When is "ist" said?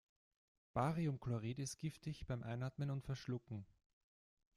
1.59-1.77